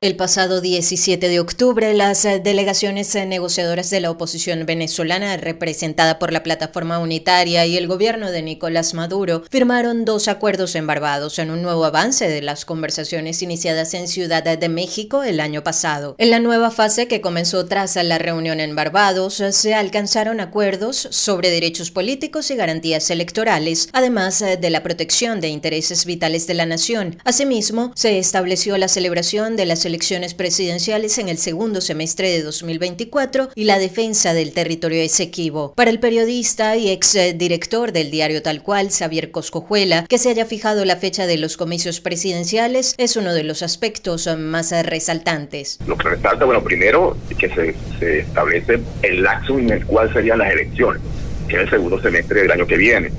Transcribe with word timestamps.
El 0.00 0.14
pasado 0.14 0.60
17 0.60 1.28
de 1.28 1.40
octubre, 1.40 1.92
las 1.92 2.24
eh, 2.24 2.38
delegaciones 2.38 3.12
eh, 3.16 3.26
negociadoras 3.26 3.90
de 3.90 3.98
la 3.98 4.12
oposición 4.12 4.64
venezolana, 4.64 5.36
representada 5.36 6.20
por 6.20 6.32
la 6.32 6.44
Plataforma 6.44 7.00
Unitaria 7.00 7.66
y 7.66 7.76
el 7.76 7.88
gobierno 7.88 8.30
de 8.30 8.42
Nicolás 8.42 8.94
Maduro, 8.94 9.42
firmaron 9.50 10.04
dos 10.04 10.28
acuerdos 10.28 10.76
en 10.76 10.86
Barbados 10.86 11.40
en 11.40 11.50
un 11.50 11.62
nuevo 11.62 11.84
avance 11.84 12.28
de 12.28 12.42
las 12.42 12.64
conversaciones 12.64 13.42
iniciadas 13.42 13.92
en 13.94 14.06
Ciudad 14.06 14.44
de 14.44 14.68
México 14.68 15.24
el 15.24 15.40
año 15.40 15.64
pasado. 15.64 16.14
En 16.18 16.30
la 16.30 16.38
nueva 16.38 16.70
fase 16.70 17.08
que 17.08 17.20
comenzó 17.20 17.66
tras 17.66 17.96
la 17.96 18.18
reunión 18.18 18.60
en 18.60 18.76
Barbados, 18.76 19.42
se 19.50 19.74
alcanzaron 19.74 20.38
acuerdos 20.38 21.08
sobre 21.10 21.50
derechos 21.50 21.90
políticos 21.90 22.52
y 22.52 22.54
garantías 22.54 23.10
electorales, 23.10 23.88
además 23.92 24.40
eh, 24.42 24.56
de 24.58 24.70
la 24.70 24.84
protección 24.84 25.40
de 25.40 25.48
intereses 25.48 26.04
vitales 26.04 26.46
de 26.46 26.54
la 26.54 26.66
nación. 26.66 27.18
Asimismo, 27.24 27.90
se 27.96 28.20
estableció 28.20 28.78
la 28.78 28.86
celebración 28.86 29.56
de 29.56 29.66
las 29.66 29.87
elecciones 29.88 30.34
presidenciales 30.34 31.18
en 31.18 31.28
el 31.28 31.38
segundo 31.38 31.80
semestre 31.80 32.30
de 32.30 32.42
2024 32.42 33.48
y 33.54 33.64
la 33.64 33.78
defensa 33.78 34.34
del 34.34 34.52
territorio 34.52 35.02
Esequibo. 35.02 35.72
Para 35.74 35.90
el 35.90 35.98
periodista 35.98 36.76
y 36.76 36.90
ex 36.90 37.18
director 37.36 37.92
del 37.92 38.10
diario 38.10 38.42
Tal 38.42 38.62
Cual, 38.62 38.90
Xavier 38.90 39.30
Coscojuela, 39.30 40.06
que 40.08 40.18
se 40.18 40.30
haya 40.30 40.46
fijado 40.46 40.84
la 40.84 40.96
fecha 40.96 41.26
de 41.26 41.38
los 41.38 41.56
comicios 41.56 42.00
presidenciales 42.00 42.94
es 42.98 43.16
uno 43.16 43.34
de 43.34 43.44
los 43.44 43.62
aspectos 43.62 44.28
más 44.36 44.70
resaltantes. 44.84 45.78
Lo 45.86 45.96
que 45.96 46.10
resalta, 46.10 46.44
bueno, 46.44 46.62
primero 46.62 47.16
que 47.38 47.48
se, 47.48 47.74
se 47.98 48.20
establece 48.20 48.78
el 49.02 49.22
laxo 49.22 49.58
en 49.58 49.70
el 49.70 49.86
cual 49.86 50.12
serían 50.12 50.38
las 50.38 50.52
elecciones, 50.52 51.00
que 51.48 51.56
es 51.56 51.62
el 51.62 51.70
segundo 51.70 52.00
semestre 52.00 52.42
del 52.42 52.50
año 52.50 52.66
que 52.66 52.76
viene. 52.76 53.10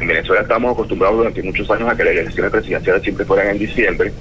En 0.00 0.06
Venezuela 0.06 0.42
estamos 0.42 0.72
acostumbrados 0.72 1.18
durante 1.18 1.42
muchos 1.42 1.70
años 1.70 1.88
a 1.88 1.96
que 1.96 2.04
las 2.04 2.14
elecciones 2.14 2.50
presidenciales 2.50 3.02
siempre 3.02 3.24
fueran 3.24 3.48
en 3.48 3.58
diciembre. 3.58 4.12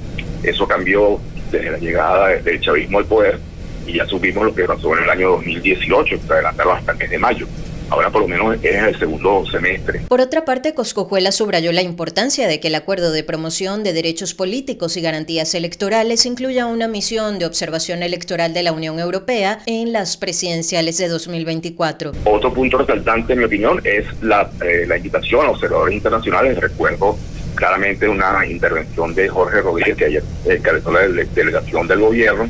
Eso 0.43 0.67
cambió 0.67 1.19
desde 1.51 1.71
la 1.71 1.77
llegada 1.77 2.27
del 2.29 2.61
chavismo 2.61 2.99
al 2.99 3.05
poder 3.05 3.39
y 3.85 3.93
ya 3.93 4.05
supimos 4.05 4.45
lo 4.45 4.55
que 4.55 4.63
pasó 4.65 4.95
en 4.97 5.03
el 5.03 5.09
año 5.09 5.29
2018, 5.31 6.17
se 6.25 6.33
adelantaron 6.33 6.77
hasta 6.77 6.91
el 6.91 6.97
mes 6.97 7.09
de 7.09 7.17
mayo. 7.17 7.47
Ahora 7.89 8.09
por 8.09 8.21
lo 8.21 8.27
menos 8.29 8.55
es 8.63 8.83
el 8.83 8.97
segundo 8.97 9.43
semestre. 9.51 9.99
Por 10.07 10.21
otra 10.21 10.45
parte, 10.45 10.73
Coscojuela 10.73 11.33
subrayó 11.33 11.73
la 11.73 11.81
importancia 11.81 12.47
de 12.47 12.61
que 12.61 12.69
el 12.69 12.75
acuerdo 12.75 13.11
de 13.11 13.25
promoción 13.25 13.83
de 13.83 13.91
derechos 13.91 14.33
políticos 14.33 14.95
y 14.95 15.01
garantías 15.01 15.53
electorales 15.55 16.25
incluya 16.25 16.67
una 16.67 16.87
misión 16.87 17.37
de 17.37 17.45
observación 17.45 18.01
electoral 18.01 18.53
de 18.53 18.63
la 18.63 18.71
Unión 18.71 18.97
Europea 18.97 19.59
en 19.65 19.91
las 19.91 20.15
presidenciales 20.15 20.99
de 20.99 21.09
2024. 21.09 22.13
Otro 22.23 22.53
punto 22.53 22.77
resaltante, 22.77 23.33
en 23.33 23.39
mi 23.39 23.45
opinión, 23.45 23.81
es 23.83 24.05
la, 24.21 24.49
eh, 24.65 24.85
la 24.87 24.95
invitación 24.95 25.45
a 25.45 25.49
observadores 25.49 25.93
internacionales. 25.93 26.57
Recuerdo 26.59 27.17
claramente 27.55 28.07
una 28.07 28.45
intervención 28.45 29.13
de 29.13 29.29
Jorge 29.29 29.61
Rodríguez, 29.61 29.97
que 29.97 30.05
ayer 30.05 30.23
encabezó 30.45 30.91
la 30.91 31.01
delegación 31.01 31.87
del 31.87 31.99
gobierno, 31.99 32.47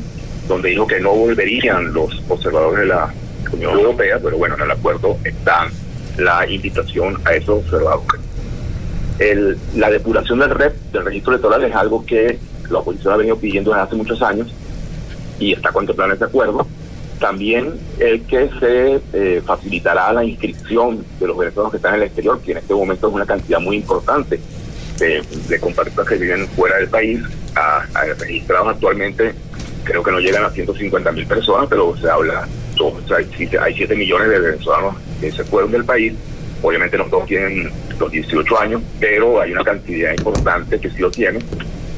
donde 0.48 0.70
dijo 0.70 0.86
que 0.86 1.00
no 1.00 1.14
volverían 1.14 1.92
los 1.92 2.22
observadores 2.28 2.80
de 2.80 2.86
la 2.86 3.12
Unión 3.52 3.78
Europea, 3.78 4.18
pero 4.22 4.38
bueno, 4.38 4.54
en 4.56 4.62
el 4.62 4.70
acuerdo 4.70 5.16
está 5.24 5.68
la 6.18 6.48
invitación 6.48 7.18
a 7.24 7.34
esos 7.34 7.64
observadores. 7.64 8.20
El, 9.18 9.58
la 9.76 9.90
depuración 9.90 10.38
del 10.38 10.50
REP, 10.50 10.74
del 10.92 11.04
registro 11.04 11.32
electoral, 11.32 11.64
es 11.64 11.74
algo 11.74 12.04
que 12.04 12.38
la 12.70 12.78
oposición 12.78 13.14
ha 13.14 13.16
venido 13.18 13.36
pidiendo 13.36 13.70
desde 13.70 13.82
hace 13.82 13.96
muchos 13.96 14.22
años 14.22 14.52
y 15.38 15.52
está 15.52 15.70
contemplado 15.70 16.10
en 16.10 16.14
este 16.14 16.24
acuerdo. 16.24 16.66
También 17.20 17.74
el 17.98 18.22
que 18.22 18.50
se 18.58 19.00
eh, 19.12 19.42
facilitará 19.44 20.12
la 20.12 20.24
inscripción 20.24 21.04
de 21.20 21.26
los 21.26 21.36
venezolanos 21.36 21.70
que 21.70 21.76
están 21.76 21.94
en 21.94 22.00
el 22.00 22.06
exterior, 22.06 22.40
que 22.40 22.52
en 22.52 22.58
este 22.58 22.74
momento 22.74 23.08
es 23.08 23.14
una 23.14 23.26
cantidad 23.26 23.60
muy 23.60 23.76
importante 23.76 24.40
de, 24.98 25.22
de 25.48 25.60
compatriotas 25.60 26.08
que 26.08 26.16
viven 26.16 26.48
fuera 26.48 26.76
del 26.76 26.88
país, 26.88 27.20
a, 27.54 27.84
registrados 28.18 28.68
actualmente, 28.68 29.34
creo 29.84 30.02
que 30.02 30.10
no 30.10 30.20
llegan 30.20 30.44
a 30.44 30.50
150 30.50 31.12
mil 31.12 31.26
personas, 31.26 31.66
pero 31.68 31.96
se 31.96 32.08
habla, 32.08 32.46
o 32.80 33.00
sea, 33.06 33.18
hay 33.18 33.74
7 33.74 33.94
millones 33.94 34.28
de 34.28 34.38
venezolanos 34.38 34.96
que 35.20 35.30
se 35.32 35.44
fueron 35.44 35.70
del 35.72 35.84
país. 35.84 36.14
Obviamente 36.62 36.96
no 36.96 37.06
todos 37.06 37.26
tienen 37.26 37.70
los 37.98 38.10
18 38.10 38.60
años, 38.60 38.82
pero 39.00 39.40
hay 39.40 39.52
una 39.52 39.64
cantidad 39.64 40.12
importante 40.12 40.78
que 40.78 40.90
sí 40.90 40.98
lo 40.98 41.10
tienen 41.10 41.42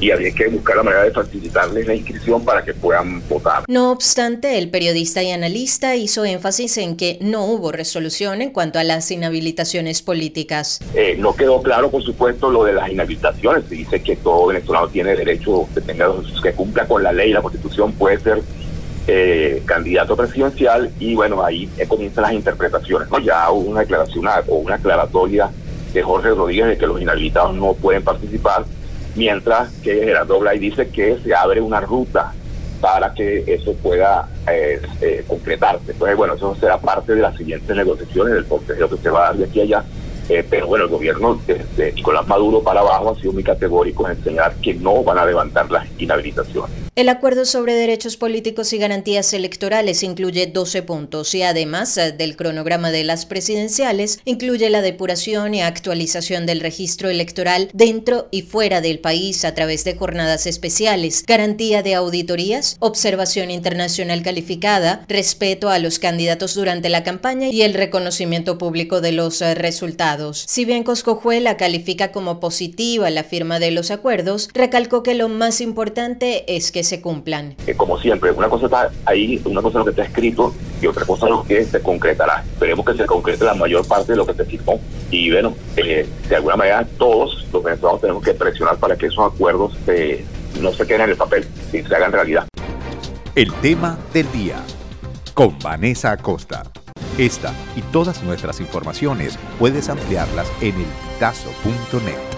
y 0.04 0.10
había 0.10 0.31
que 0.32 0.48
buscar 0.48 0.76
la 0.76 0.82
manera 0.82 1.03
de 1.04 1.12
facilitarles 1.12 1.87
la 1.87 1.94
inscripción 1.94 2.44
para 2.44 2.62
que 2.62 2.75
puedan 2.75 3.26
votar. 3.26 3.65
No 3.69 3.91
obstante, 3.91 4.59
el 4.59 4.69
periodista 4.69 5.22
y 5.22 5.31
analista 5.31 5.97
hizo 5.97 6.26
énfasis 6.26 6.76
en 6.76 6.98
que 6.98 7.16
no 7.22 7.47
hubo 7.47 7.72
resolución 7.72 8.42
en 8.42 8.50
cuanto 8.50 8.78
a 8.78 8.84
las 8.84 9.10
inhabilitaciones 9.10 10.03
políticas. 10.03 10.81
Eh, 10.94 11.16
no 11.19 11.34
quedó 11.34 11.62
claro, 11.62 11.91
por 11.91 12.03
supuesto, 12.03 12.50
lo 12.50 12.65
de 12.65 12.75
las 12.75 12.91
inhabilitaciones. 12.91 13.65
Se 13.66 13.76
dice 13.76 14.03
que 14.03 14.16
todo 14.16 14.48
venezolano 14.48 14.88
tiene 14.88 15.16
derecho, 15.16 15.66
que, 15.72 15.81
tenga, 15.81 16.12
que 16.42 16.53
cumpla 16.53 16.86
con 16.86 17.03
la 17.03 17.10
ley, 17.10 17.32
la 17.32 17.41
constitución, 17.41 17.92
puede 17.92 18.21
ser 18.21 18.42
eh, 19.06 19.62
candidato 19.65 20.16
presidencial 20.16 20.91
y 20.98 21.15
bueno, 21.15 21.42
ahí 21.42 21.66
comienzan 21.88 22.25
las 22.25 22.34
interpretaciones. 22.34 23.09
¿no? 23.10 23.21
Ya 23.21 23.50
hubo 23.50 23.71
una 23.71 23.81
declaración 23.81 24.26
o 24.48 24.56
una 24.56 24.75
aclaratoria 24.75 25.48
de 25.94 26.03
Jorge 26.03 26.28
Rodríguez 26.28 26.66
de 26.66 26.76
que 26.76 26.86
los 26.86 27.00
inhabilitados 27.00 27.54
no 27.54 27.72
pueden 27.72 28.03
participar 28.03 28.66
mientras 29.14 29.70
que 29.82 29.94
Gerardo 29.94 30.41
Blay 30.41 30.58
dice 30.58 30.88
que 30.88 31.19
se 31.19 31.34
abre 31.34 31.60
una 31.60 31.80
ruta 31.80 32.32
para 32.80 33.14
que 33.14 33.44
eso 33.47 33.75
pueda 33.75 34.28
eh, 34.47 34.80
eh, 35.00 35.25
concretarse. 35.26 35.92
Entonces, 35.92 36.16
bueno, 36.16 36.34
eso 36.34 36.54
será 36.56 36.78
parte 36.78 37.14
de 37.14 37.22
las 37.22 37.36
siguientes 37.36 37.74
negociaciones 37.74 38.34
del 38.34 38.44
consejo 38.44 38.88
que 38.91 38.98
se 38.98 39.10
va 39.10 39.20
a 39.20 39.22
dar 39.28 39.36
de 39.36 39.44
aquí 39.44 39.60
a 39.60 39.62
allá. 39.62 39.84
Eh, 40.28 40.44
pero 40.48 40.66
bueno, 40.66 40.84
el 40.84 40.91
gobierno 40.91 41.41
de 41.47 41.92
Nicolás 41.92 42.26
Maduro 42.26 42.62
para 42.62 42.80
abajo 42.80 43.10
ha 43.10 43.20
sido 43.20 43.32
muy 43.32 43.44
categórico 43.44 44.06
en 44.06 44.16
enseñar 44.16 44.54
que 44.56 44.74
no 44.74 45.03
van 45.03 45.19
a 45.19 45.26
levantar 45.26 45.70
las 45.70 45.86
inhabilitaciones. 45.98 46.84
El 46.97 47.09
acuerdo 47.09 47.44
sobre 47.44 47.75
derechos 47.75 48.16
políticos 48.16 48.72
y 48.72 48.78
garantías 48.78 49.32
electorales 49.32 50.05
incluye 50.05 50.47
12 50.47 50.84
puntos 50.84 51.34
y 51.34 51.43
además 51.43 51.97
eh, 51.97 52.12
del 52.12 52.37
cronograma 52.37 52.93
de 52.93 53.03
las 53.03 53.27
presidenciales, 53.27 54.21
incluye 54.25 54.71
la 54.71 54.81
depuración 54.81 55.54
y 55.54 55.62
actualización 55.62 56.47
del 56.47 56.60
registro 56.60 57.10
electoral 57.10 57.69
dentro 57.72 58.28
y 58.31 58.43
fuera 58.43 58.81
del 58.81 59.00
país 59.00 59.44
a 59.44 59.54
través 59.54 59.83
de 59.83 59.97
jornadas 59.97 60.47
especiales, 60.47 61.25
garantía 61.27 61.83
de 61.83 61.97
auditorías, 61.97 62.77
observación 62.78 63.50
internacional 63.50 64.22
calificada, 64.22 65.04
respeto 65.09 65.71
a 65.71 65.81
los 65.81 65.99
candidatos 65.99 66.54
durante 66.54 66.91
la 66.91 67.03
campaña 67.03 67.49
y 67.49 67.62
el 67.62 67.75
reconocimiento 67.75 68.56
público 68.56 69.00
de 69.00 69.10
los 69.10 69.43
eh, 69.43 69.56
resultados. 69.56 70.44
Si 70.47 70.65
bien 70.65 70.84
Coscojuela 70.84 71.56
califica 71.56 72.12
como 72.12 72.38
positiva 72.38 73.10
la 73.10 73.25
firma 73.25 73.59
de 73.59 73.72
los 73.72 73.91
acuerdos, 73.91 74.49
recalcó 74.54 75.03
que 75.03 75.15
lo 75.15 75.28
más 75.28 75.60
importante 75.60 76.54
es 76.54 76.71
que 76.71 76.84
se 76.84 77.00
cumplan. 77.00 77.56
Eh, 77.67 77.75
como 77.75 77.99
siempre, 77.99 78.31
una 78.31 78.49
cosa 78.49 78.67
está 78.67 78.91
ahí, 79.05 79.41
una 79.45 79.62
cosa 79.62 79.78
es 79.78 79.81
lo 79.81 79.84
que 79.84 79.91
está 79.91 80.05
escrito 80.05 80.55
y 80.81 80.87
otra 80.87 81.05
cosa 81.05 81.27
es 81.27 81.31
lo 81.31 81.45
que 81.45 81.65
se 81.65 81.83
concretará. 81.83 82.45
Esperemos 82.45 82.84
que 82.87 82.95
se 82.95 83.06
concrete 83.06 83.45
la 83.45 83.55
mayor 83.55 83.87
parte 83.87 84.12
de 84.12 84.17
lo 84.17 84.27
que 84.27 84.34
se 84.34 84.45
firmó 84.45 84.81
y 85.11 85.31
bueno, 85.31 85.55
eh, 85.77 86.06
de 86.28 86.37
alguna 86.37 86.56
manera 86.56 86.87
todos 86.99 87.47
los 87.53 87.62
venezolanos 87.62 88.00
tenemos 88.00 88.22
que 88.22 88.34
presionar 88.34 88.77
para 88.77 88.97
que 88.97 89.06
esos 89.06 89.33
acuerdos 89.33 89.77
eh, 89.87 90.25
no 90.61 90.72
se 90.72 90.87
queden 90.87 91.03
en 91.03 91.11
el 91.11 91.17
papel, 91.17 91.47
sino 91.71 91.89
se 91.89 91.95
hagan 91.95 92.12
realidad. 92.12 92.47
El 93.34 93.53
tema 93.55 93.99
del 94.12 94.31
día 94.33 94.62
con 95.34 95.59
Vanessa 95.59 96.12
Acosta. 96.12 96.62
Esta 97.19 97.53
y 97.77 97.83
todas 97.93 98.22
nuestras 98.22 98.61
informaciones 98.61 99.39
puedes 99.59 99.89
ampliarlas 99.89 100.51
en 100.61 100.75
el 100.75 100.87
elpitazo.net. 101.21 102.34